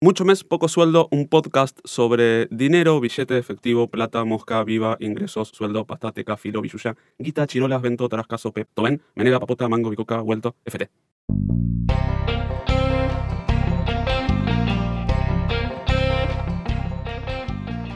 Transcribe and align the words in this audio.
Mucho 0.00 0.24
mes, 0.24 0.44
poco 0.44 0.68
sueldo, 0.68 1.08
un 1.10 1.26
podcast 1.26 1.80
sobre 1.82 2.46
dinero, 2.52 3.00
billete 3.00 3.34
de 3.34 3.40
efectivo, 3.40 3.90
plata, 3.90 4.24
mosca, 4.24 4.62
viva, 4.62 4.96
ingresos, 5.00 5.48
sueldo, 5.48 5.86
pastateca, 5.86 6.36
filo, 6.36 6.62
billuya, 6.62 6.96
guita, 7.18 7.48
chirolas, 7.48 7.82
vento, 7.82 8.08
tarascaso, 8.08 8.52
pe, 8.52 8.64
toben, 8.64 9.02
menega, 9.16 9.40
papota, 9.40 9.68
mango, 9.68 9.90
bicoca, 9.90 10.20
vuelto, 10.20 10.54
FT. 10.64 10.88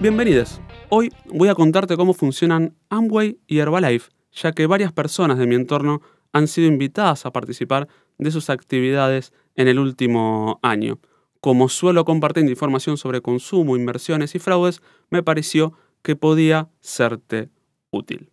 Bienvenidos. 0.01 0.61
Hoy 0.89 1.09
voy 1.33 1.51
a 1.51 1.55
contarte 1.55 1.97
cómo 1.97 2.15
funcionan 2.15 2.75
Amway 2.91 3.39
y 3.47 3.61
Herbalife, 3.61 4.11
ya 4.33 4.51
que 4.51 4.67
varias 4.67 4.93
personas 4.93 5.39
de 5.39 5.47
mi 5.47 5.55
entorno 5.55 6.03
han 6.33 6.49
sido 6.49 6.67
invitadas 6.67 7.27
a 7.27 7.31
participar 7.31 7.87
de 8.19 8.33
sus 8.33 8.51
actividades 8.51 9.33
en 9.55 9.69
el 9.69 9.79
último 9.79 10.59
año 10.63 10.99
como 11.43 11.69
suelo 11.69 12.05
compartir 12.05 12.49
información 12.49 12.97
sobre 12.97 13.21
consumo, 13.21 13.77
inversiones 13.77 14.37
y 14.37 14.39
fraudes, 14.39 14.81
me 15.11 15.25
pareció 15.25 15.73
que 16.03 16.15
podía 16.15 16.71
serte 16.79 17.51
útil. 17.91 18.31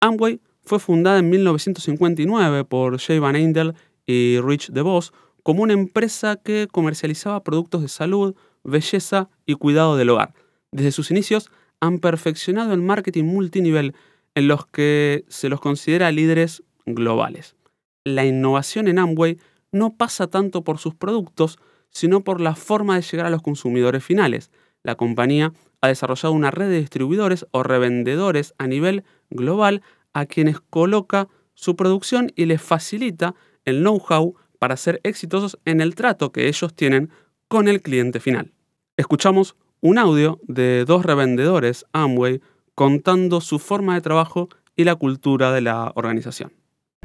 Amway 0.00 0.40
fue 0.62 0.78
fundada 0.78 1.18
en 1.18 1.28
1959 1.28 2.64
por 2.64 2.98
Jay 2.98 3.18
Van 3.18 3.36
Andel 3.36 3.74
y 4.06 4.40
Rich 4.40 4.70
DeVos 4.70 5.12
como 5.42 5.64
una 5.64 5.74
empresa 5.74 6.36
que 6.36 6.66
comercializaba 6.72 7.44
productos 7.44 7.82
de 7.82 7.88
salud, 7.88 8.34
belleza 8.64 9.28
y 9.44 9.56
cuidado 9.56 9.98
del 9.98 10.08
hogar. 10.08 10.32
Desde 10.72 10.92
sus 10.92 11.10
inicios 11.10 11.50
han 11.80 11.98
perfeccionado 11.98 12.72
el 12.72 12.80
marketing 12.80 13.24
multinivel 13.24 13.94
en 14.34 14.48
los 14.48 14.64
que 14.64 15.26
se 15.28 15.50
los 15.50 15.60
considera 15.60 16.10
líderes 16.10 16.62
globales. 16.86 17.54
La 18.02 18.24
innovación 18.24 18.88
en 18.88 18.98
Amway 18.98 19.38
no 19.72 19.94
pasa 19.94 20.28
tanto 20.28 20.64
por 20.64 20.78
sus 20.78 20.94
productos, 20.94 21.58
sino 21.90 22.22
por 22.22 22.40
la 22.40 22.54
forma 22.54 22.96
de 22.96 23.02
llegar 23.02 23.26
a 23.26 23.30
los 23.30 23.42
consumidores 23.42 24.04
finales. 24.04 24.50
La 24.82 24.94
compañía 24.94 25.52
ha 25.80 25.88
desarrollado 25.88 26.32
una 26.32 26.50
red 26.50 26.68
de 26.68 26.78
distribuidores 26.78 27.46
o 27.50 27.62
revendedores 27.62 28.54
a 28.58 28.66
nivel 28.66 29.04
global 29.30 29.82
a 30.12 30.26
quienes 30.26 30.60
coloca 30.60 31.28
su 31.54 31.76
producción 31.76 32.32
y 32.36 32.46
les 32.46 32.62
facilita 32.62 33.34
el 33.64 33.80
know-how 33.80 34.34
para 34.58 34.76
ser 34.76 35.00
exitosos 35.02 35.58
en 35.64 35.80
el 35.80 35.94
trato 35.94 36.32
que 36.32 36.48
ellos 36.48 36.74
tienen 36.74 37.10
con 37.48 37.68
el 37.68 37.82
cliente 37.82 38.20
final. 38.20 38.52
Escuchamos 38.96 39.56
un 39.80 39.98
audio 39.98 40.40
de 40.42 40.84
dos 40.84 41.04
revendedores 41.04 41.84
Amway 41.92 42.40
contando 42.74 43.40
su 43.40 43.58
forma 43.58 43.94
de 43.94 44.00
trabajo 44.00 44.48
y 44.74 44.84
la 44.84 44.96
cultura 44.96 45.52
de 45.52 45.62
la 45.62 45.92
organización. 45.94 46.52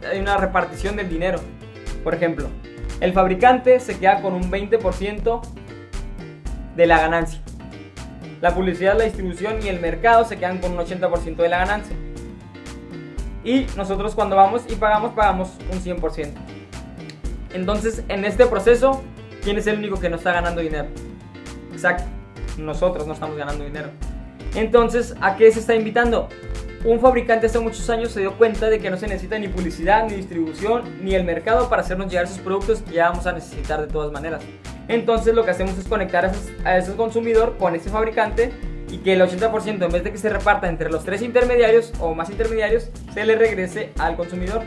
Hay 0.10 0.20
una 0.20 0.38
repartición 0.38 0.96
del 0.96 1.10
dinero. 1.10 1.40
Por 2.04 2.14
ejemplo, 2.14 2.50
el 3.02 3.14
fabricante 3.14 3.80
se 3.80 3.98
queda 3.98 4.22
con 4.22 4.34
un 4.34 4.50
20% 4.50 5.42
de 6.76 6.86
la 6.86 7.00
ganancia. 7.00 7.42
La 8.42 8.56
publicidad, 8.56 8.98
la 8.98 9.04
distribución 9.04 9.60
y 9.64 9.68
el 9.68 9.80
mercado 9.80 10.24
se 10.24 10.38
quedan 10.38 10.60
con 10.60 10.72
un 10.72 10.78
80% 10.78 11.36
de 11.36 11.50
la 11.50 11.58
ganancia. 11.58 11.96
Y 13.44 13.66
nosotros 13.76 14.14
cuando 14.14 14.36
vamos 14.36 14.64
y 14.70 14.76
pagamos, 14.76 15.14
pagamos 15.14 15.50
un 15.72 15.80
100%. 15.80 16.32
Entonces, 17.54 18.04
en 18.08 18.24
este 18.24 18.46
proceso, 18.46 19.04
¿quién 19.44 19.58
es 19.58 19.66
el 19.68 19.80
único 19.80 20.00
que 20.00 20.10
no 20.10 20.16
está 20.16 20.32
ganando 20.34 20.62
dinero? 20.62 20.88
Exacto, 21.72 22.04
nosotros 22.58 23.08
no 23.08 23.14
estamos 23.14 23.36
ganando 23.36 23.64
dinero. 23.64 23.90
Entonces, 24.54 25.16
¿a 25.22 25.36
qué 25.38 25.52
se 25.52 25.60
está 25.60 25.76
invitando? 25.76 26.30
Un 26.84 27.00
fabricante 27.00 27.46
hace 27.46 27.60
muchos 27.60 27.90
años 27.90 28.12
se 28.12 28.22
dio 28.22 28.38
cuenta 28.38 28.70
de 28.70 28.80
que 28.80 28.90
no 28.90 28.98
se 28.98 29.08
necesita 29.08 29.38
ni 29.38 29.48
publicidad, 29.48 30.08
ni 30.10 30.16
distribución, 30.16 30.84
ni 31.04 31.14
el 31.14 31.24
mercado 31.24 31.70
para 31.70 31.84
hacernos 31.84 32.08
llegar 32.08 32.26
esos 32.26 32.40
productos 32.40 32.82
que 32.82 32.96
ya 32.96 33.10
vamos 33.10 33.28
a 33.28 33.34
necesitar 33.34 33.82
de 33.82 33.88
todas 33.88 34.12
maneras. 34.12 34.42
Entonces 34.88 35.36
lo 35.36 35.46
que 35.46 35.52
hacemos 35.52 35.78
es 35.78 35.88
conectar 35.88 36.32
a 36.66 36.78
ese, 36.78 36.96
consumidor 36.96 37.58
con 37.58 37.76
ese 37.76 37.90
fabricante 37.90 38.52
y 38.90 38.98
que 38.98 39.14
el 39.14 39.22
80% 39.22 39.86
en 39.86 39.92
vez 39.92 40.04
de 40.04 40.12
que 40.12 40.18
se 40.18 40.30
reparta 40.30 40.68
entre 40.68 40.90
los 40.90 41.06
tres 41.06 41.22
intermediarios 41.22 41.94
o 42.00 42.16
más 42.16 42.30
intermediarios, 42.30 42.90
se 43.14 43.26
le 43.26 43.36
regrese 43.36 43.92
al 44.00 44.16
consumidor 44.16 44.64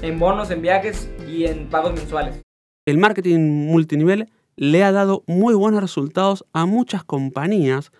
en 0.00 0.18
bonos, 0.18 0.50
en 0.50 0.62
viajes 0.62 1.10
y 1.28 1.44
en 1.44 1.68
pagos 1.68 1.92
mensuales. 1.92 2.40
El 2.86 2.98
marketing 2.98 3.66
multinivel 3.66 4.30
le 4.56 4.82
ha 4.82 4.92
dado 4.92 5.24
muy 5.26 5.54
buenos 5.54 5.82
resultados 5.82 6.44
a 6.54 6.64
muchas 6.64 7.04
compañías, 7.04 7.92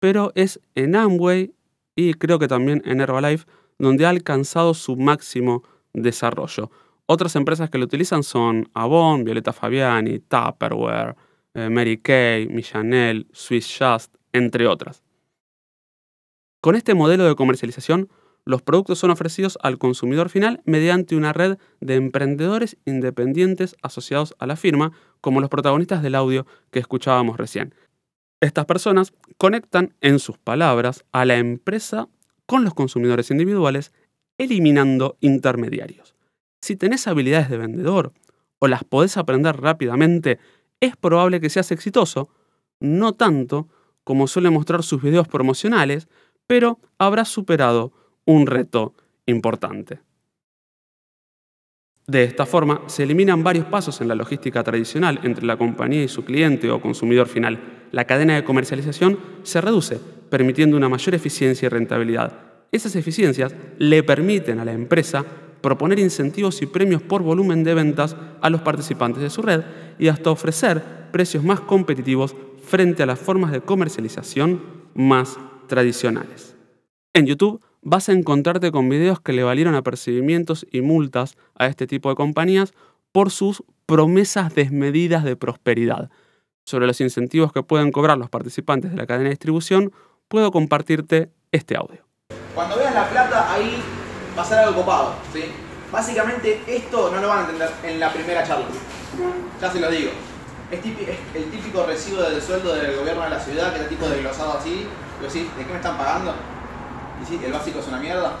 pero 0.00 0.32
es 0.34 0.60
en 0.74 0.96
Amway 0.96 1.52
y 2.08 2.14
creo 2.14 2.38
que 2.38 2.48
también 2.48 2.82
en 2.84 3.00
Herbalife, 3.00 3.46
donde 3.78 4.06
ha 4.06 4.10
alcanzado 4.10 4.74
su 4.74 4.96
máximo 4.96 5.62
desarrollo. 5.92 6.70
Otras 7.06 7.34
empresas 7.36 7.70
que 7.70 7.78
lo 7.78 7.84
utilizan 7.84 8.22
son 8.22 8.68
Avon, 8.74 9.24
Violeta 9.24 9.52
Fabiani, 9.52 10.20
Tupperware, 10.20 11.16
eh, 11.54 11.68
Mary 11.68 11.98
Kay, 11.98 12.46
Millanel, 12.48 13.26
Swiss 13.32 13.76
Just, 13.76 14.14
entre 14.32 14.66
otras. 14.66 15.02
Con 16.60 16.76
este 16.76 16.94
modelo 16.94 17.24
de 17.24 17.34
comercialización, 17.34 18.08
los 18.44 18.62
productos 18.62 18.98
son 18.98 19.10
ofrecidos 19.10 19.58
al 19.62 19.78
consumidor 19.78 20.28
final 20.28 20.60
mediante 20.64 21.16
una 21.16 21.32
red 21.32 21.58
de 21.80 21.94
emprendedores 21.94 22.76
independientes 22.84 23.76
asociados 23.82 24.34
a 24.38 24.46
la 24.46 24.56
firma, 24.56 24.92
como 25.20 25.40
los 25.40 25.50
protagonistas 25.50 26.02
del 26.02 26.14
audio 26.14 26.46
que 26.70 26.78
escuchábamos 26.78 27.36
recién, 27.36 27.74
estas 28.40 28.66
personas 28.66 29.12
conectan, 29.36 29.94
en 30.00 30.18
sus 30.18 30.38
palabras, 30.38 31.04
a 31.12 31.24
la 31.24 31.36
empresa 31.36 32.08
con 32.46 32.64
los 32.64 32.74
consumidores 32.74 33.30
individuales, 33.30 33.92
eliminando 34.38 35.16
intermediarios. 35.20 36.16
Si 36.60 36.76
tenés 36.76 37.06
habilidades 37.06 37.50
de 37.50 37.58
vendedor 37.58 38.12
o 38.58 38.68
las 38.68 38.84
podés 38.84 39.16
aprender 39.16 39.60
rápidamente, 39.60 40.38
es 40.80 40.96
probable 40.96 41.40
que 41.40 41.50
seas 41.50 41.70
exitoso, 41.70 42.30
no 42.80 43.14
tanto 43.14 43.68
como 44.04 44.26
suele 44.26 44.50
mostrar 44.50 44.82
sus 44.82 45.02
videos 45.02 45.28
promocionales, 45.28 46.08
pero 46.46 46.80
habrás 46.98 47.28
superado 47.28 47.92
un 48.24 48.46
reto 48.46 48.94
importante. 49.26 50.00
De 52.10 52.24
esta 52.24 52.44
forma, 52.44 52.82
se 52.86 53.04
eliminan 53.04 53.44
varios 53.44 53.66
pasos 53.66 54.00
en 54.00 54.08
la 54.08 54.16
logística 54.16 54.64
tradicional 54.64 55.20
entre 55.22 55.46
la 55.46 55.56
compañía 55.56 56.02
y 56.02 56.08
su 56.08 56.24
cliente 56.24 56.68
o 56.68 56.80
consumidor 56.80 57.28
final. 57.28 57.86
La 57.92 58.04
cadena 58.04 58.34
de 58.34 58.42
comercialización 58.42 59.16
se 59.44 59.60
reduce, 59.60 60.00
permitiendo 60.28 60.76
una 60.76 60.88
mayor 60.88 61.14
eficiencia 61.14 61.66
y 61.66 61.68
rentabilidad. 61.68 62.32
Esas 62.72 62.96
eficiencias 62.96 63.54
le 63.78 64.02
permiten 64.02 64.58
a 64.58 64.64
la 64.64 64.72
empresa 64.72 65.24
proponer 65.60 66.00
incentivos 66.00 66.60
y 66.62 66.66
premios 66.66 67.00
por 67.00 67.22
volumen 67.22 67.62
de 67.62 67.74
ventas 67.74 68.16
a 68.40 68.50
los 68.50 68.62
participantes 68.62 69.22
de 69.22 69.30
su 69.30 69.42
red 69.42 69.62
y 69.96 70.08
hasta 70.08 70.32
ofrecer 70.32 70.82
precios 71.12 71.44
más 71.44 71.60
competitivos 71.60 72.34
frente 72.60 73.04
a 73.04 73.06
las 73.06 73.20
formas 73.20 73.52
de 73.52 73.60
comercialización 73.60 74.60
más 74.94 75.38
tradicionales. 75.68 76.56
En 77.14 77.26
YouTube 77.26 77.60
vas 77.82 78.08
a 78.08 78.12
encontrarte 78.12 78.70
con 78.72 78.88
videos 78.88 79.20
que 79.20 79.32
le 79.32 79.42
valieron 79.42 79.74
apercibimientos 79.74 80.66
y 80.70 80.80
multas 80.80 81.36
a 81.54 81.66
este 81.66 81.86
tipo 81.86 82.08
de 82.08 82.14
compañías 82.14 82.72
por 83.12 83.30
sus 83.30 83.62
promesas 83.86 84.54
desmedidas 84.54 85.24
de 85.24 85.36
prosperidad. 85.36 86.10
Sobre 86.64 86.86
los 86.86 87.00
incentivos 87.00 87.52
que 87.52 87.62
pueden 87.62 87.90
cobrar 87.90 88.18
los 88.18 88.30
participantes 88.30 88.90
de 88.90 88.96
la 88.96 89.06
cadena 89.06 89.24
de 89.24 89.30
distribución, 89.30 89.92
puedo 90.28 90.52
compartirte 90.52 91.30
este 91.50 91.76
audio. 91.76 92.06
Cuando 92.54 92.76
veas 92.76 92.94
la 92.94 93.08
plata, 93.08 93.52
ahí 93.52 93.82
va 94.36 94.42
a 94.42 94.44
ser 94.44 94.58
algo 94.58 94.82
copado. 94.82 95.14
¿sí? 95.32 95.42
Básicamente, 95.90 96.60
esto 96.68 97.10
no 97.12 97.20
lo 97.20 97.28
van 97.28 97.38
a 97.38 97.42
entender 97.42 97.70
en 97.84 97.98
la 97.98 98.12
primera 98.12 98.44
charla. 98.44 98.66
Ya 99.60 99.70
se 99.70 99.80
lo 99.80 99.90
digo. 99.90 100.10
Es, 100.70 100.84
el 101.34 101.50
típico 101.50 101.84
recibo 101.84 102.22
del 102.22 102.40
sueldo 102.40 102.74
del 102.74 102.96
gobierno 102.96 103.24
de 103.24 103.30
la 103.30 103.40
ciudad, 103.40 103.74
que 103.74 103.82
es 103.82 103.88
tipo 103.88 104.08
desglosado 104.08 104.58
así. 104.58 104.86
¿de 105.20 105.64
qué 105.64 105.70
me 105.70 105.76
están 105.76 105.98
pagando? 105.98 106.34
El 107.44 107.52
básico 107.52 107.80
es 107.80 107.88
una 107.88 108.00
mierda. 108.00 108.38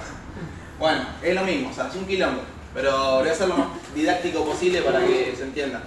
Bueno, 0.78 1.02
es 1.22 1.34
lo 1.34 1.44
mismo, 1.44 1.70
o 1.70 1.72
sea, 1.72 1.88
es 1.88 1.96
un 1.96 2.06
quilombo, 2.06 2.40
pero 2.72 3.18
voy 3.18 3.28
a 3.28 3.32
hacer 3.32 3.48
lo 3.48 3.56
más 3.56 3.68
didáctico 3.94 4.44
posible 4.44 4.80
para 4.82 5.04
que 5.06 5.34
se 5.36 5.44
entienda. 5.44 5.82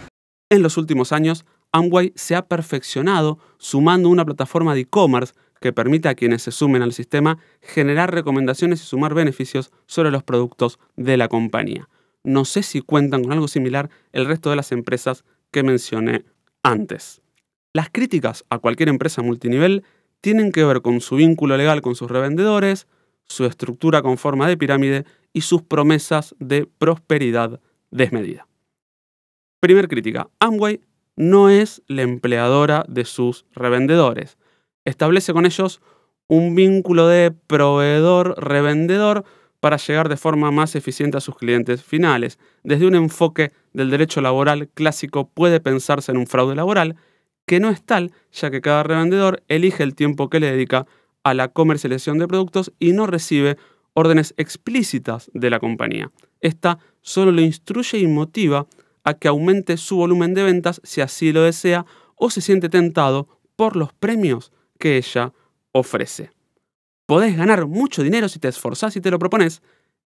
En 0.49 0.61
los 0.61 0.77
últimos 0.77 1.11
años, 1.11 1.45
Amway 1.71 2.13
se 2.15 2.35
ha 2.35 2.45
perfeccionado 2.45 3.39
sumando 3.57 4.09
una 4.09 4.23
plataforma 4.23 4.75
de 4.75 4.81
e-commerce 4.81 5.33
que 5.59 5.73
permite 5.73 6.09
a 6.09 6.15
quienes 6.15 6.43
se 6.43 6.51
sumen 6.51 6.83
al 6.83 6.93
sistema 6.93 7.39
generar 7.61 8.13
recomendaciones 8.13 8.81
y 8.81 8.85
sumar 8.85 9.15
beneficios 9.15 9.71
sobre 9.87 10.11
los 10.11 10.21
productos 10.21 10.77
de 10.95 11.17
la 11.17 11.27
compañía. 11.27 11.89
No 12.23 12.45
sé 12.45 12.61
si 12.61 12.81
cuentan 12.81 13.23
con 13.23 13.31
algo 13.31 13.47
similar 13.47 13.89
el 14.11 14.25
resto 14.25 14.49
de 14.51 14.57
las 14.57 14.71
empresas 14.71 15.23
que 15.51 15.63
mencioné 15.63 16.25
antes. 16.61 17.21
Las 17.73 17.89
críticas 17.89 18.45
a 18.49 18.59
cualquier 18.59 18.89
empresa 18.89 19.23
multinivel 19.23 19.83
tienen 20.23 20.53
que 20.53 20.63
ver 20.63 20.81
con 20.81 21.01
su 21.01 21.17
vínculo 21.17 21.57
legal 21.57 21.81
con 21.81 21.95
sus 21.95 22.09
revendedores, 22.09 22.87
su 23.25 23.43
estructura 23.43 24.01
con 24.01 24.17
forma 24.17 24.47
de 24.47 24.55
pirámide 24.55 25.03
y 25.33 25.41
sus 25.41 25.63
promesas 25.63 26.33
de 26.39 26.65
prosperidad 26.65 27.59
desmedida. 27.91 28.47
Primer 29.59 29.89
crítica, 29.89 30.29
Amway 30.39 30.79
no 31.17 31.49
es 31.49 31.81
la 31.87 32.03
empleadora 32.03 32.85
de 32.87 33.03
sus 33.03 33.45
revendedores. 33.51 34.37
Establece 34.85 35.33
con 35.33 35.45
ellos 35.45 35.81
un 36.27 36.55
vínculo 36.55 37.09
de 37.09 37.31
proveedor-revendedor 37.31 39.25
para 39.59 39.75
llegar 39.75 40.07
de 40.07 40.15
forma 40.15 40.51
más 40.51 40.75
eficiente 40.75 41.17
a 41.17 41.21
sus 41.21 41.35
clientes 41.35 41.83
finales. 41.83 42.39
Desde 42.63 42.87
un 42.87 42.95
enfoque 42.95 43.51
del 43.73 43.89
derecho 43.89 44.21
laboral 44.21 44.69
clásico 44.69 45.27
puede 45.27 45.59
pensarse 45.59 46.13
en 46.13 46.17
un 46.17 46.27
fraude 46.27 46.55
laboral 46.55 46.95
que 47.45 47.59
no 47.59 47.69
es 47.69 47.83
tal, 47.83 48.11
ya 48.31 48.51
que 48.51 48.61
cada 48.61 48.83
revendedor 48.83 49.43
elige 49.47 49.83
el 49.83 49.95
tiempo 49.95 50.29
que 50.29 50.39
le 50.39 50.51
dedica 50.51 50.85
a 51.23 51.33
la 51.33 51.49
comercialización 51.49 52.17
de 52.19 52.27
productos 52.27 52.73
y 52.79 52.93
no 52.93 53.07
recibe 53.07 53.57
órdenes 53.93 54.33
explícitas 54.37 55.29
de 55.33 55.49
la 55.49 55.59
compañía. 55.59 56.11
Esta 56.41 56.79
solo 57.01 57.31
lo 57.31 57.41
instruye 57.41 57.99
y 57.99 58.07
motiva 58.07 58.67
a 59.03 59.13
que 59.13 59.27
aumente 59.27 59.77
su 59.77 59.97
volumen 59.97 60.33
de 60.33 60.43
ventas 60.43 60.81
si 60.83 61.01
así 61.01 61.31
lo 61.31 61.43
desea 61.43 61.85
o 62.15 62.29
se 62.29 62.41
siente 62.41 62.69
tentado 62.69 63.27
por 63.55 63.75
los 63.75 63.93
premios 63.93 64.51
que 64.79 64.97
ella 64.97 65.33
ofrece. 65.71 66.31
Podés 67.05 67.35
ganar 67.37 67.67
mucho 67.67 68.01
dinero 68.03 68.29
si 68.29 68.39
te 68.39 68.47
esforzás 68.47 68.95
y 68.95 69.01
te 69.01 69.11
lo 69.11 69.19
propones, 69.19 69.61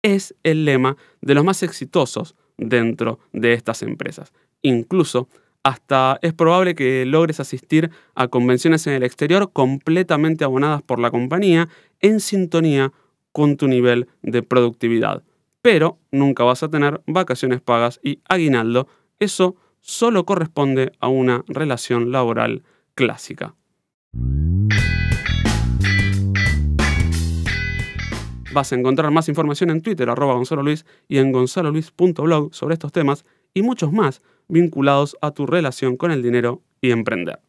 es 0.02 0.36
el 0.44 0.66
lema 0.66 0.98
de 1.22 1.34
los 1.34 1.46
más 1.46 1.64
exitosos 1.64 2.36
dentro 2.58 3.20
de 3.32 3.54
estas 3.54 3.82
empresas. 3.84 4.34
Incluso 4.62 5.30
hasta 5.64 6.20
es 6.22 6.34
probable 6.34 6.76
que 6.76 7.06
logres 7.06 7.40
asistir 7.40 7.90
a 8.16 8.28
convenciones 8.28 8.86
en 8.86 8.94
el 8.94 9.04
exterior 9.04 9.52
completamente 9.52 10.44
abonadas 10.44 10.82
por 10.82 11.00
la 11.00 11.10
compañía 11.10 11.70
en 12.02 12.20
sintonía 12.20 12.92
con 13.32 13.56
tu 13.56 13.68
nivel 13.68 14.08
de 14.22 14.44
productividad. 14.44 15.24
Pero 15.62 15.98
nunca 16.12 16.44
vas 16.44 16.64
a 16.64 16.70
tener 16.70 17.02
vacaciones 17.08 17.62
pagas 17.62 18.00
y 18.04 18.20
aguinaldo. 18.28 18.88
Eso 19.20 19.56
solo 19.80 20.26
corresponde 20.26 20.92
a 21.00 21.08
una 21.08 21.46
relación 21.48 22.12
laboral 22.12 22.64
clásica. 22.94 23.56
Vas 28.54 28.72
a 28.72 28.76
encontrar 28.76 29.10
más 29.10 29.30
información 29.30 29.72
en 29.72 29.82
Twitter, 29.82 30.10
arroba 30.10 30.36
Gonzalo 30.36 30.62
Luis, 30.62 30.86
y 31.08 31.18
en 31.18 31.32
gonzaloluis.blog 31.32 32.54
sobre 32.54 32.74
estos 32.74 32.92
temas 32.92 33.26
y 33.54 33.62
muchos 33.62 33.92
más 33.92 34.22
vinculados 34.48 35.18
a 35.22 35.32
tu 35.32 35.46
relación 35.46 35.98
con 35.98 36.12
el 36.12 36.22
dinero 36.22 36.62
y 36.82 36.92
emprender. 36.92 37.40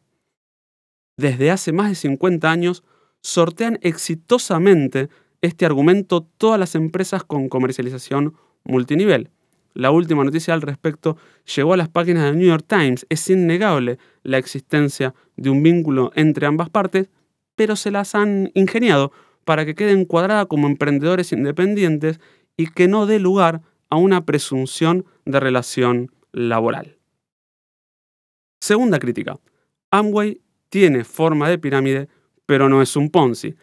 Desde 1.17 1.51
hace 1.51 1.73
más 1.73 1.89
de 1.89 1.95
50 1.95 2.51
años, 2.51 2.85
sortean 3.21 3.79
exitosamente 3.83 5.09
este 5.41 5.67
argumento 5.67 6.27
todas 6.39 6.59
las 6.59 6.75
empresas 6.75 7.25
con 7.25 7.49
comercialización 7.49 8.35
multinivel. 8.65 9.31
La 9.75 9.91
última 9.91 10.25
noticia 10.25 10.55
al 10.55 10.63
respecto 10.63 11.17
llegó 11.57 11.73
a 11.73 11.77
las 11.77 11.89
páginas 11.89 12.25
del 12.25 12.39
New 12.39 12.47
York 12.47 12.65
Times. 12.67 13.07
Es 13.09 13.29
innegable 13.29 13.99
la 14.23 14.39
existencia 14.39 15.15
de 15.37 15.51
un 15.51 15.63
vínculo 15.63 16.13
entre 16.15 16.47
ambas 16.47 16.71
partes, 16.71 17.11
pero 17.57 17.77
se 17.77 17.91
las 17.91 18.15
han 18.15 18.51
ingeniado 18.55 19.13
para 19.45 19.65
que 19.67 19.75
quede 19.75 19.93
encuadrada 19.93 20.47
como 20.47 20.67
emprendedores 20.67 21.33
independientes 21.33 22.21
y 22.57 22.69
que 22.69 22.89
no 22.89 23.07
dé 23.07 23.19
lugar 23.19 23.63
a 23.91 23.97
una 23.97 24.25
presunción 24.25 25.05
de 25.25 25.41
relación 25.41 26.11
laboral. 26.33 26.99
Segunda 28.61 28.99
crítica. 28.99 29.39
Amway 29.91 30.41
tiene 30.69 31.05
forma 31.05 31.49
de 31.49 31.59
pirámide, 31.59 32.09
pero 32.47 32.69
no 32.69 32.83
es 32.83 32.97
un 32.97 33.11
Ponzi. 33.11 33.55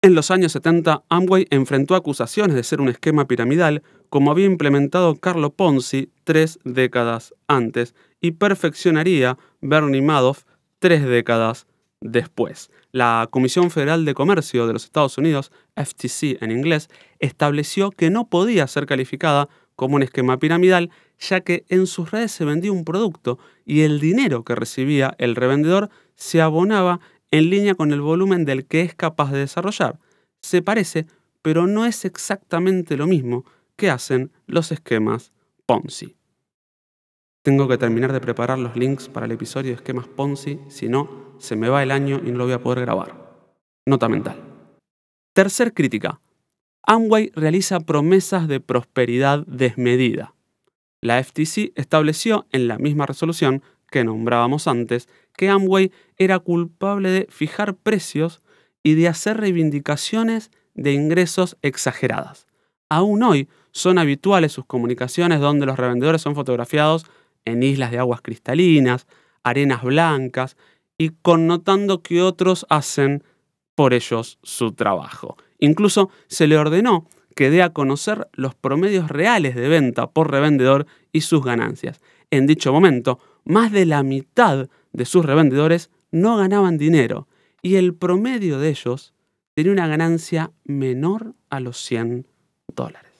En 0.00 0.14
los 0.14 0.30
años 0.30 0.52
70, 0.52 1.04
Amway 1.08 1.46
enfrentó 1.50 1.94
acusaciones 1.94 2.56
de 2.56 2.64
ser 2.64 2.80
un 2.80 2.88
esquema 2.88 3.28
piramidal, 3.28 3.82
como 4.08 4.30
había 4.30 4.46
implementado 4.46 5.14
Carlo 5.16 5.54
Ponzi 5.54 6.10
tres 6.24 6.58
décadas 6.64 7.34
antes, 7.46 7.94
y 8.20 8.32
perfeccionaría 8.32 9.38
Bernie 9.60 10.02
Madoff 10.02 10.44
tres 10.78 11.04
décadas 11.04 11.66
después. 12.00 12.70
La 12.90 13.28
Comisión 13.30 13.70
Federal 13.70 14.04
de 14.04 14.14
Comercio 14.14 14.66
de 14.66 14.72
los 14.72 14.84
Estados 14.84 15.18
Unidos, 15.18 15.52
FTC 15.76 16.42
en 16.42 16.50
inglés, 16.50 16.88
estableció 17.20 17.90
que 17.90 18.10
no 18.10 18.28
podía 18.28 18.66
ser 18.66 18.86
calificada 18.86 19.48
como 19.76 19.96
un 19.96 20.02
esquema 20.02 20.38
piramidal, 20.38 20.90
ya 21.18 21.40
que 21.40 21.64
en 21.68 21.86
sus 21.86 22.10
redes 22.10 22.32
se 22.32 22.44
vendía 22.44 22.72
un 22.72 22.84
producto 22.84 23.38
y 23.64 23.82
el 23.82 24.00
dinero 24.00 24.44
que 24.44 24.54
recibía 24.54 25.14
el 25.18 25.36
revendedor 25.36 25.90
se 26.14 26.40
abonaba 26.40 27.00
en 27.30 27.50
línea 27.50 27.74
con 27.74 27.92
el 27.92 28.00
volumen 28.00 28.44
del 28.44 28.66
que 28.66 28.82
es 28.82 28.94
capaz 28.94 29.32
de 29.32 29.38
desarrollar. 29.38 29.98
Se 30.40 30.62
parece, 30.62 31.06
pero 31.40 31.66
no 31.66 31.84
es 31.86 32.04
exactamente 32.04 32.96
lo 32.96 33.06
mismo 33.06 33.44
que 33.76 33.90
hacen 33.90 34.30
los 34.46 34.72
esquemas 34.72 35.32
Ponzi. 35.66 36.16
Tengo 37.42 37.66
que 37.66 37.78
terminar 37.78 38.12
de 38.12 38.20
preparar 38.20 38.58
los 38.58 38.76
links 38.76 39.08
para 39.08 39.26
el 39.26 39.32
episodio 39.32 39.70
de 39.70 39.76
esquemas 39.76 40.06
Ponzi, 40.06 40.60
si 40.68 40.88
no, 40.88 41.34
se 41.38 41.56
me 41.56 41.68
va 41.68 41.82
el 41.82 41.90
año 41.90 42.20
y 42.24 42.30
no 42.30 42.38
lo 42.38 42.44
voy 42.44 42.52
a 42.52 42.62
poder 42.62 42.80
grabar. 42.80 43.16
Nota 43.86 44.08
mental. 44.08 44.40
Tercer 45.32 45.72
crítica. 45.72 46.20
Amway 46.84 47.30
realiza 47.34 47.80
promesas 47.80 48.48
de 48.48 48.60
prosperidad 48.60 49.44
desmedida. 49.46 50.34
La 51.00 51.22
FTC 51.22 51.72
estableció 51.76 52.46
en 52.50 52.68
la 52.68 52.78
misma 52.78 53.06
resolución 53.06 53.62
que 53.90 54.04
nombrábamos 54.04 54.66
antes 54.66 55.08
que 55.36 55.48
Amway 55.48 55.92
era 56.16 56.38
culpable 56.38 57.10
de 57.10 57.26
fijar 57.30 57.74
precios 57.74 58.42
y 58.82 58.94
de 58.94 59.08
hacer 59.08 59.38
reivindicaciones 59.38 60.50
de 60.74 60.92
ingresos 60.92 61.56
exageradas. 61.62 62.46
Aún 62.88 63.22
hoy 63.22 63.48
son 63.70 63.98
habituales 63.98 64.52
sus 64.52 64.64
comunicaciones 64.64 65.40
donde 65.40 65.66
los 65.66 65.78
revendedores 65.78 66.22
son 66.22 66.34
fotografiados 66.34 67.06
en 67.44 67.62
islas 67.62 67.90
de 67.90 67.98
aguas 67.98 68.22
cristalinas, 68.22 69.06
arenas 69.44 69.82
blancas 69.82 70.56
y 70.98 71.10
connotando 71.10 72.02
que 72.02 72.22
otros 72.22 72.66
hacen 72.68 73.22
por 73.74 73.94
ellos 73.94 74.38
su 74.42 74.72
trabajo. 74.72 75.36
Incluso 75.62 76.10
se 76.26 76.48
le 76.48 76.58
ordenó 76.58 77.06
que 77.36 77.48
dé 77.48 77.62
a 77.62 77.72
conocer 77.72 78.26
los 78.32 78.56
promedios 78.56 79.08
reales 79.08 79.54
de 79.54 79.68
venta 79.68 80.08
por 80.08 80.28
revendedor 80.28 80.86
y 81.12 81.20
sus 81.20 81.44
ganancias. 81.44 82.00
En 82.32 82.48
dicho 82.48 82.72
momento, 82.72 83.20
más 83.44 83.70
de 83.70 83.86
la 83.86 84.02
mitad 84.02 84.68
de 84.92 85.04
sus 85.04 85.24
revendedores 85.24 85.90
no 86.10 86.36
ganaban 86.36 86.78
dinero 86.78 87.28
y 87.62 87.76
el 87.76 87.94
promedio 87.94 88.58
de 88.58 88.70
ellos 88.70 89.14
tenía 89.54 89.70
una 89.70 89.86
ganancia 89.86 90.50
menor 90.64 91.34
a 91.48 91.60
los 91.60 91.78
100 91.78 92.26
dólares. 92.74 93.12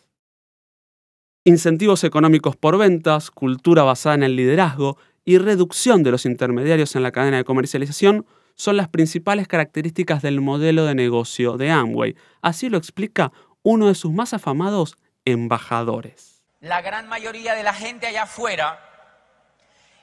Incentivos 1.45 2.03
económicos 2.03 2.57
por 2.57 2.77
ventas, 2.77 3.31
cultura 3.31 3.85
basada 3.85 4.17
en 4.17 4.25
el 4.25 4.35
liderazgo 4.35 4.99
y 5.25 5.39
reducción 5.39 6.03
de 6.03 6.11
los 6.11 6.27
intermediarios 6.27 6.97
en 6.97 7.05
la 7.05 7.13
cadena 7.13 7.37
de 7.37 7.45
comercialización 7.45 8.27
son 8.55 8.77
las 8.77 8.89
principales 8.89 9.49
características 9.49 10.23
del 10.23 10.41
modelo 10.41 10.85
de 10.85 10.95
negocio 10.95 11.57
de 11.57 11.71
Amway. 11.71 12.17
Así 12.41 12.69
lo 12.69 12.79
explica 12.79 13.33
uno 13.63 13.89
de 13.89 13.95
sus 13.95 14.13
más 14.13 14.35
afamados 14.35 14.97
embajadores. 15.25 16.43
La 16.61 16.81
gran 16.81 17.09
mayoría 17.09 17.55
de 17.55 17.63
la 17.63 17.75
gente 17.75 18.07
allá 18.07 18.25
afuera 18.25 18.81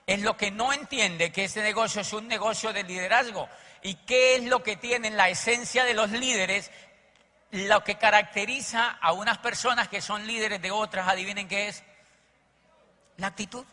es 0.06 0.22
lo 0.22 0.36
que 0.36 0.52
no 0.52 0.74
entiende 0.74 1.32
que 1.32 1.46
ese 1.46 1.62
negocio 1.62 2.02
es 2.02 2.12
un 2.14 2.28
negocio 2.28 2.74
de 2.74 2.84
liderazgo. 2.84 3.48
¿Y 3.84 3.96
qué 3.96 4.36
es 4.36 4.44
lo 4.46 4.64
que 4.64 4.76
tienen 4.76 5.16
la 5.16 5.30
esencia 5.30 5.86
de 5.86 5.94
los 5.94 6.12
líderes? 6.12 6.72
Lo 7.52 7.84
que 7.84 7.96
caracteriza 7.98 8.90
a 8.90 9.14
unas 9.14 9.38
personas 9.38 9.88
que 9.88 10.02
son 10.02 10.26
líderes 10.26 10.62
de 10.62 10.72
otras, 10.72 11.08
adivinen 11.08 11.48
qué 11.48 11.70
es. 11.70 11.84
La 13.18 13.28
actitud. 13.28 13.66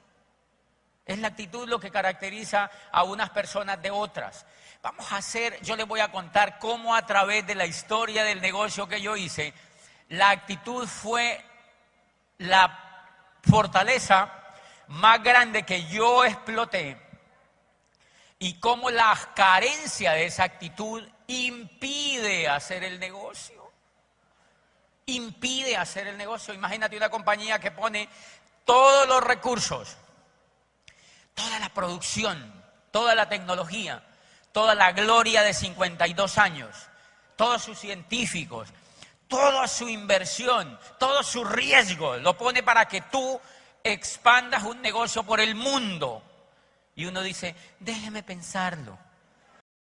Es 1.07 1.19
la 1.19 1.29
actitud 1.29 1.69
lo 1.69 1.79
que 1.79 1.91
caracteriza 1.91 2.69
a 2.91 3.05
unas 3.05 3.31
personas 3.31 3.81
de 3.81 3.91
otras. 3.91 4.45
Vamos 4.83 5.11
a 5.13 5.19
hacer, 5.19 5.61
yo 5.63 5.77
les 5.77 5.87
voy 5.87 6.01
a 6.01 6.11
contar 6.11 6.59
cómo 6.59 6.95
a 6.95 7.07
través 7.07 7.47
de 7.47 7.55
la 7.55 7.65
historia 7.65 8.25
del 8.25 8.41
negocio 8.41 8.89
que 8.89 9.01
yo 9.01 9.17
hice, 9.17 9.55
la 10.09 10.31
actitud 10.31 10.87
fue 10.87 11.45
la 12.39 12.83
fortaleza 13.43 14.33
más 14.89 15.23
grande 15.23 15.63
que 15.63 15.87
yo 15.87 16.25
exploté 16.25 17.01
y 18.39 18.55
cómo 18.61 18.91
la 18.91 19.17
carencia 19.35 20.13
de 20.13 20.27
esa 20.27 20.45
actitud 20.45 21.03
impide 21.27 22.49
hacer 22.49 22.85
el 22.85 23.01
negocio. 23.01 23.73
Impide 25.07 25.77
hacer 25.77 26.09
el 26.09 26.17
negocio. 26.17 26.53
Imagínate 26.53 26.97
una 26.97 27.09
compañía 27.09 27.59
que 27.59 27.71
pone 27.71 28.09
todos 28.65 29.09
los 29.09 29.23
recursos, 29.23 29.97
toda 31.37 31.61
la 31.61 31.69
producción, 31.69 32.37
toda 32.91 33.15
la 33.15 33.29
tecnología, 33.29 34.03
toda 34.51 34.75
la 34.75 34.91
gloria 34.93 35.43
de 35.43 35.55
52 35.55 36.39
años, 36.39 36.75
todos 37.37 37.63
sus 37.63 37.79
científicos, 37.79 38.71
toda 39.29 39.69
su 39.69 39.89
inversión, 39.89 40.79
todo 40.99 41.23
su 41.23 41.45
riesgo, 41.45 42.17
lo 42.17 42.37
pone 42.37 42.63
para 42.63 42.87
que 42.87 43.03
tú 43.03 43.39
expandas 43.85 44.65
un 44.65 44.81
negocio 44.83 45.23
por 45.23 45.41
el 45.41 45.55
mundo. 45.55 46.23
Y 46.95 47.05
uno 47.05 47.23
dice, 47.23 47.55
déjeme 47.79 48.23
pensarlo. 48.23 48.99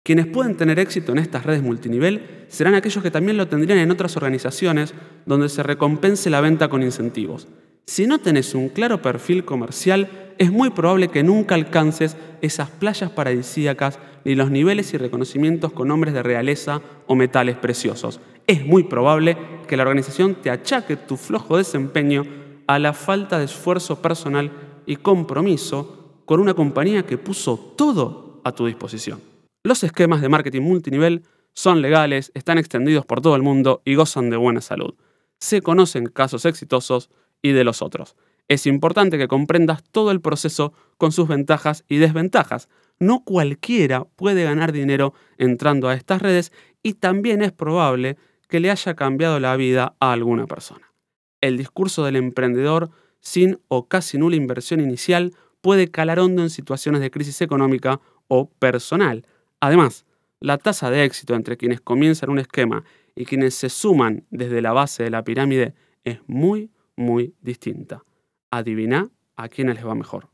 Quienes 0.03 0.27
pueden 0.27 0.57
tener 0.57 0.79
éxito 0.79 1.13
en 1.13 1.19
estas 1.19 1.45
redes 1.45 1.63
multinivel 1.63 2.47
serán 2.49 2.75
aquellos 2.75 3.03
que 3.03 3.11
también 3.11 3.37
lo 3.37 3.49
tendrían 3.49 3.79
en 3.79 3.91
otras 3.91 4.17
organizaciones 4.17 4.95
donde 5.25 5.49
se 5.49 5.63
recompense 5.63 6.31
la 6.31 6.41
venta 6.41 6.69
con 6.69 6.83
incentivos. 6.83 7.49
Si 7.91 8.07
no 8.07 8.21
tenés 8.21 8.55
un 8.55 8.69
claro 8.69 9.03
perfil 9.03 9.45
comercial, 9.45 10.09
es 10.39 10.53
muy 10.53 10.71
probable 10.71 11.09
que 11.09 11.25
nunca 11.25 11.57
alcances 11.57 12.17
esas 12.41 12.71
playas 12.71 13.11
paradisíacas 13.11 13.99
ni 14.25 14.37
los 14.37 14.49
niveles 14.49 14.95
y 14.95 14.97
reconocimientos 14.97 15.73
con 15.73 15.89
nombres 15.89 16.15
de 16.15 16.23
realeza 16.23 16.83
o 17.09 17.17
metales 17.17 17.57
preciosos. 17.57 18.21
Es 18.47 18.65
muy 18.65 18.85
probable 18.85 19.37
que 19.67 19.77
la 19.77 19.83
organización 19.83 20.37
te 20.37 20.51
achaque 20.51 20.95
tu 20.95 21.17
flojo 21.17 21.57
desempeño 21.57 22.25
a 22.69 22.79
la 22.79 22.93
falta 22.93 23.41
de 23.41 23.47
esfuerzo 23.47 24.01
personal 24.01 24.53
y 24.87 24.95
compromiso 24.95 26.23
con 26.27 26.39
una 26.39 26.55
compañía 26.55 27.05
que 27.05 27.19
puso 27.19 27.75
todo 27.77 28.41
a 28.45 28.53
tu 28.53 28.67
disposición. 28.67 29.21
Los 29.65 29.83
esquemas 29.83 30.21
de 30.21 30.29
marketing 30.29 30.63
multinivel 30.63 31.25
son 31.55 31.83
legales, 31.83 32.31
están 32.35 32.57
extendidos 32.57 33.05
por 33.05 33.21
todo 33.21 33.35
el 33.35 33.43
mundo 33.43 33.83
y 33.85 33.97
gozan 33.97 34.31
de 34.31 34.37
buena 34.37 34.61
salud. 34.61 34.95
Se 35.41 35.61
conocen 35.61 36.07
casos 36.07 36.45
exitosos 36.45 37.11
y 37.43 37.53
de 37.53 37.65
los 37.65 37.83
otros. 37.83 38.17
Es 38.49 38.67
importante 38.67 39.17
que 39.17 39.29
comprendas 39.29 39.85
todo 39.93 40.11
el 40.11 40.21
proceso 40.21 40.73
con 40.99 41.13
sus 41.13 41.29
ventajas 41.29 41.85
y 41.89 41.99
desventajas. 41.99 42.69
No 42.99 43.23
cualquiera 43.25 44.05
puede 44.17 44.43
ganar 44.43 44.73
dinero 44.73 45.15
entrando 45.39 45.89
a 45.89 45.95
estas 45.95 46.21
redes 46.21 46.53
y 46.83 46.95
también 46.95 47.43
es 47.43 47.53
probable 47.53 48.17
que 48.49 48.61
le 48.61 48.71
haya 48.71 48.95
cambiado 48.95 49.39
la 49.39 49.57
vida 49.57 49.95
a 50.01 50.13
alguna 50.13 50.47
persona. 50.47 50.93
El 51.41 51.57
discurso 51.57 52.05
del 52.05 52.17
emprendedor 52.17 52.91
sin 53.21 53.61
o 53.69 53.87
casi 53.87 54.19
nula 54.19 54.37
inversión 54.37 54.81
inicial 54.81 55.33
puede 55.61 55.89
calar 55.89 56.19
hondo 56.19 56.43
en 56.43 56.51
situaciones 56.51 57.01
de 57.01 57.11
crisis 57.11 57.41
económica 57.41 58.01
o 58.29 58.51
personal. 58.51 59.27
Además, 59.61 60.05
la 60.41 60.59
tasa 60.59 60.91
de 60.91 61.05
éxito 61.05 61.35
entre 61.35 61.57
quienes 61.57 61.81
comienzan 61.81 62.31
un 62.31 62.39
esquema 62.39 62.85
y 63.15 63.27
quienes 63.27 63.55
se 63.55 63.69
suman 63.69 64.25
desde 64.31 64.63
la 64.63 64.73
base 64.73 65.05
de 65.05 65.11
la 65.11 65.23
pirámide 65.23 65.75
es 66.05 66.19
muy, 66.27 66.71
muy 67.01 67.35
distinta. 67.41 68.05
Adivina 68.51 69.09
a 69.37 69.49
quiénes 69.49 69.77
les 69.77 69.87
va 69.87 69.95
mejor. 69.95 70.29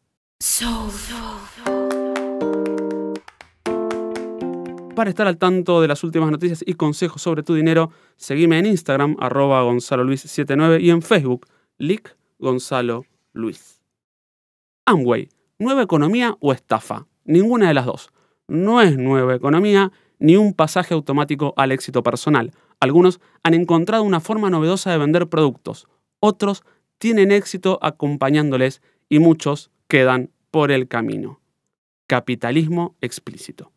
Para 4.95 5.11
estar 5.11 5.27
al 5.27 5.39
tanto 5.39 5.81
de 5.81 5.89
las 5.89 6.03
últimas 6.05 6.31
noticias 6.31 6.65
y 6.67 6.75
consejos 6.75 7.23
sobre 7.23 7.43
tu 7.43 7.55
dinero, 7.55 7.91
seguime 8.17 8.59
en 8.59 8.67
Instagram, 8.67 9.17
arroba 9.21 9.63
Gonzalo 9.63 10.05
Luis 10.05 10.23
79 10.23 10.81
y 10.81 10.91
en 10.91 11.03
Facebook, 11.03 11.47
Lick 11.79 12.17
Gonzalo 12.39 13.05
Luis. 13.33 13.83
Amway, 14.87 15.29
¿nueva 15.59 15.83
economía 15.83 16.37
o 16.41 16.53
estafa? 16.53 17.07
Ninguna 17.25 17.69
de 17.69 17.75
las 17.75 17.87
dos. 17.87 18.11
No 18.49 18.81
es 18.81 18.97
nueva 18.97 19.35
economía 19.35 19.93
ni 20.19 20.37
un 20.37 20.55
pasaje 20.55 20.95
automático 20.95 21.53
al 21.57 21.73
éxito 21.73 22.03
personal. 22.03 22.53
Algunos 22.81 23.21
han 23.43 23.55
encontrado 23.55 24.03
una 24.03 24.21
forma 24.21 24.51
novedosa 24.51 24.91
de 24.91 24.99
vender 24.99 25.29
productos, 25.29 25.89
otros 26.21 26.63
tienen 26.99 27.33
éxito 27.33 27.79
acompañándoles 27.83 28.83
y 29.09 29.19
muchos 29.19 29.71
quedan 29.89 30.31
por 30.51 30.71
el 30.73 30.89
camino. 30.89 31.41
Capitalismo 32.07 32.97
explícito. 33.01 33.73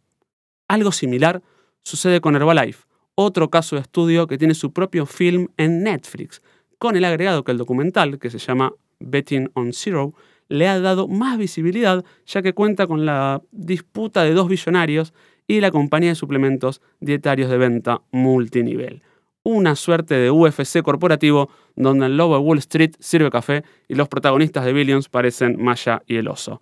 Algo 0.67 0.91
similar 0.91 1.41
sucede 1.84 2.22
con 2.22 2.36
Herbalife, 2.36 2.86
otro 3.15 3.50
caso 3.50 3.75
de 3.75 3.81
estudio 3.81 4.27
que 4.27 4.38
tiene 4.38 4.53
su 4.53 4.72
propio 4.72 5.05
film 5.05 5.48
en 5.58 5.84
Netflix, 5.84 6.41
con 6.77 6.96
el 6.96 7.05
agregado 7.05 7.43
que 7.43 7.51
el 7.51 7.58
documental, 7.58 8.19
que 8.19 8.29
se 8.29 8.38
llama 8.38 8.74
Betting 9.00 9.50
on 9.53 9.74
Zero, 9.74 10.13
le 10.48 10.67
ha 10.67 10.79
dado 10.79 11.08
más 11.08 11.38
visibilidad 11.38 12.03
ya 12.25 12.41
que 12.41 12.53
cuenta 12.53 12.88
con 12.88 13.05
la 13.05 13.41
disputa 13.51 14.24
de 14.24 14.34
dos 14.34 14.48
billonarios 14.48 15.13
y 15.48 15.62
la 15.62 15.72
compañía 15.72 16.10
de 16.10 16.15
suplementos 16.15 16.81
dietarios 17.00 17.50
de 17.50 17.58
venta 17.58 18.01
multinivel. 18.12 19.01
Una 19.43 19.75
suerte 19.75 20.15
de 20.15 20.31
UFC 20.31 20.81
corporativo 20.81 21.50
donde 21.75 22.08
el 22.08 22.17
lobo 22.17 22.36
de 22.36 22.41
Wall 22.41 22.58
Street 22.60 22.91
sirve 23.00 23.31
café 23.31 23.63
y 23.88 23.96
los 23.96 24.10
protagonistas 24.10 24.65
de 24.65 24.74
Billions 24.74 25.10
parecen 25.10 25.55
Maya 25.63 26.03
y 26.05 26.17
el 26.17 26.27
oso. 26.27 26.62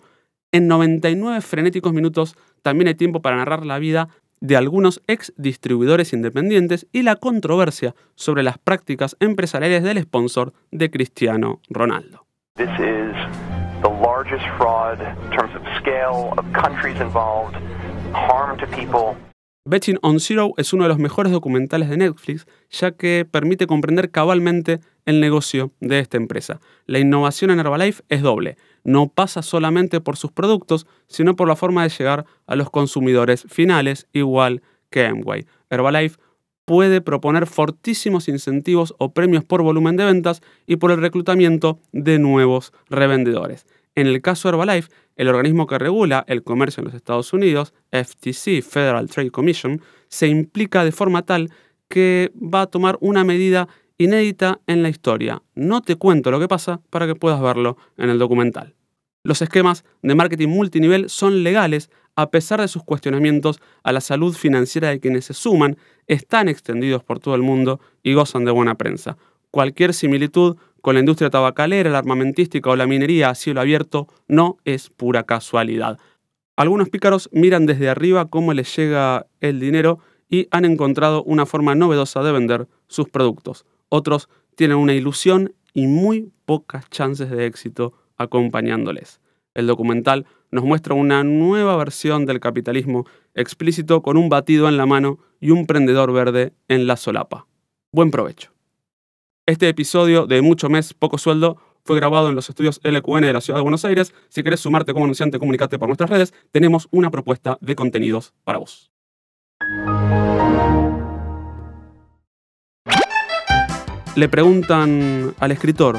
En 0.52 0.68
99 0.68 1.42
frenéticos 1.42 1.92
minutos 1.94 2.36
también 2.62 2.88
hay 2.88 2.96
tiempo 2.96 3.22
para 3.22 3.38
narrar 3.38 3.66
la 3.66 3.80
vida 3.80 4.10
de 4.40 4.56
algunos 4.56 5.02
ex 5.08 5.34
distribuidores 5.38 6.14
independientes 6.14 6.88
y 6.92 7.02
la 7.02 7.16
controversia 7.16 7.96
sobre 8.16 8.44
las 8.44 8.58
prácticas 8.58 9.18
empresariales 9.20 9.84
del 9.84 10.02
sponsor 10.02 10.54
de 10.72 10.92
Cristiano 10.92 11.62
Ronaldo. 11.70 12.26
This 12.56 12.70
is 12.80 13.16
the 13.82 13.90
largest 13.90 14.46
fraud 14.58 15.00
in 15.00 15.32
terms 15.32 15.54
of 15.56 15.62
scale 15.80 16.34
of 16.38 16.46
countries 16.54 17.00
involved, 17.02 17.56
harm 18.14 18.58
to 18.60 18.68
people. 18.68 19.16
Betting 19.70 19.98
on 20.02 20.22
Zero 20.22 20.54
es 20.56 20.72
uno 20.72 20.84
de 20.84 20.90
los 20.90 20.98
mejores 20.98 21.34
documentales 21.34 21.90
de 21.90 21.98
Netflix, 21.98 22.48
ya 22.70 22.92
que 22.92 23.28
permite 23.30 23.68
comprender 23.68 24.12
cabalmente 24.12 24.80
el 25.06 25.20
negocio 25.20 25.74
de 25.82 26.00
esta 26.00 26.16
empresa. 26.16 26.62
La 26.86 27.00
innovación 27.00 27.52
en 27.52 27.60
Herbalife 27.60 28.02
es 28.08 28.22
doble. 28.22 28.56
No 28.86 29.10
pasa 29.10 29.42
solamente 29.42 30.00
por 30.00 30.16
sus 30.16 30.32
productos, 30.32 30.88
sino 31.08 31.36
por 31.36 31.50
la 31.50 31.58
forma 31.58 31.84
de 31.84 31.90
llegar 31.90 32.26
a 32.46 32.56
los 32.56 32.70
consumidores 32.70 33.44
finales, 33.50 34.08
igual 34.14 34.62
que 34.90 35.06
Amway. 35.06 35.46
Herbalife 35.70 36.18
puede 36.64 37.02
proponer 37.02 37.46
fortísimos 37.46 38.30
incentivos 38.30 38.96
o 39.00 39.12
premios 39.12 39.44
por 39.44 39.64
volumen 39.64 39.98
de 39.98 40.06
ventas 40.06 40.42
y 40.66 40.78
por 40.78 40.92
el 40.92 41.02
reclutamiento 41.02 41.82
de 41.92 42.20
nuevos 42.20 42.72
revendedores. 42.90 43.66
En 43.98 44.06
el 44.06 44.22
caso 44.22 44.48
de 44.48 44.54
Herbalife, 44.54 44.92
el 45.16 45.28
organismo 45.28 45.66
que 45.66 45.80
regula 45.80 46.24
el 46.28 46.44
comercio 46.44 46.82
en 46.82 46.86
los 46.86 46.94
Estados 46.94 47.34
Unidos, 47.34 47.74
FTC, 47.92 48.62
Federal 48.62 49.10
Trade 49.10 49.32
Commission, 49.32 49.82
se 50.08 50.28
implica 50.28 50.86
de 50.86 50.92
forma 50.92 51.24
tal 51.24 51.50
que 51.88 52.32
va 52.36 52.62
a 52.62 52.68
tomar 52.68 53.00
una 53.02 53.24
medida 53.24 53.68
inédita 53.98 54.62
en 54.68 54.84
la 54.84 54.90
historia. 54.90 55.42
No 55.56 55.82
te 55.82 55.96
cuento 55.96 56.30
lo 56.30 56.40
que 56.40 56.48
pasa 56.48 56.80
para 56.92 57.08
que 57.08 57.16
puedas 57.16 57.42
verlo 57.42 57.76
en 57.98 58.12
el 58.12 58.20
documental. 58.20 58.76
Los 59.24 59.42
esquemas 59.42 59.84
de 60.04 60.14
marketing 60.14 60.50
multinivel 60.50 61.10
son 61.10 61.42
legales 61.42 61.90
a 62.16 62.30
pesar 62.30 62.62
de 62.62 62.68
sus 62.68 62.84
cuestionamientos 62.84 63.60
a 63.82 63.92
la 63.92 64.02
salud 64.02 64.36
financiera 64.36 64.90
de 64.90 65.00
quienes 65.00 65.26
se 65.26 65.34
suman, 65.34 65.76
están 66.06 66.50
extendidos 66.50 67.04
por 67.04 67.20
todo 67.20 67.34
el 67.34 67.42
mundo 67.42 67.80
y 68.04 68.14
gozan 68.14 68.46
de 68.46 68.52
buena 68.52 68.76
prensa. 68.76 69.18
Cualquier 69.50 69.96
similitud 69.96 70.56
con 70.88 70.94
la 70.94 71.02
industria 71.02 71.30
tabacalera, 71.30 71.90
la 71.90 71.98
armamentística 71.98 72.70
o 72.70 72.78
la 72.78 72.88
minería 72.88 73.30
a 73.30 73.36
cielo 73.36 73.60
abierto 73.60 74.08
no 74.30 74.56
es 74.64 74.90
pura 74.90 75.24
casualidad. 75.24 76.00
Algunos 76.56 76.88
pícaros 76.88 77.30
miran 77.34 77.66
desde 77.66 77.90
arriba 77.90 78.30
cómo 78.30 78.54
les 78.54 78.74
llega 78.74 79.28
el 79.42 79.60
dinero 79.60 80.00
y 80.30 80.48
han 80.50 80.64
encontrado 80.64 81.24
una 81.24 81.46
forma 81.46 81.76
novedosa 81.76 82.24
de 82.24 82.32
vender 82.32 82.70
sus 82.88 83.10
productos. 83.10 83.66
Otros 83.90 84.30
tienen 84.56 84.78
una 84.78 84.94
ilusión 84.94 85.54
y 85.74 85.88
muy 85.88 86.32
pocas 86.46 86.90
chances 86.90 87.30
de 87.32 87.48
éxito 87.48 87.92
acompañándoles. 88.16 89.20
El 89.56 89.68
documental 89.68 90.26
nos 90.52 90.64
muestra 90.64 90.94
una 90.94 91.22
nueva 91.26 91.76
versión 91.76 92.26
del 92.26 92.40
capitalismo 92.40 93.06
explícito 93.34 94.02
con 94.02 94.16
un 94.16 94.30
batido 94.30 94.70
en 94.70 94.78
la 94.78 94.86
mano 94.86 95.20
y 95.42 95.52
un 95.52 95.66
prendedor 95.66 96.14
verde 96.14 96.54
en 96.70 96.88
la 96.88 96.96
solapa. 96.96 97.46
Buen 97.92 98.10
provecho. 98.10 98.57
Este 99.48 99.70
episodio 99.70 100.28
de 100.28 100.42
Mucho 100.42 100.68
Mes, 100.68 100.94
Poco 100.94 101.18
Sueldo 101.18 101.56
fue 101.86 101.96
grabado 101.96 102.28
en 102.28 102.36
los 102.36 102.50
estudios 102.50 102.82
LQN 102.84 103.22
de 103.22 103.32
la 103.32 103.40
Ciudad 103.40 103.60
de 103.60 103.64
Buenos 103.64 103.86
Aires. 103.86 104.14
Si 104.28 104.44
querés 104.44 104.60
sumarte 104.60 104.92
como 104.92 105.06
anunciante, 105.06 105.40
comunicate 105.40 105.80
por 105.80 105.88
nuestras 105.88 106.10
redes. 106.10 106.34
Tenemos 106.52 106.90
una 106.92 107.10
propuesta 107.12 107.58
de 107.62 107.74
contenidos 107.74 108.34
para 108.44 108.58
vos. 108.58 108.92
Le 114.18 114.28
preguntan 114.28 115.34
al 115.40 115.52
escritor, 115.54 115.98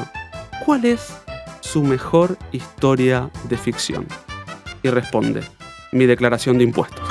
¿cuál 0.63 0.85
es 0.85 1.17
su 1.61 1.81
mejor 1.81 2.37
historia 2.51 3.31
de 3.49 3.57
ficción? 3.57 4.05
Y 4.83 4.91
responde, 4.91 5.41
mi 5.91 6.05
declaración 6.05 6.59
de 6.59 6.65
impuestos. 6.65 7.08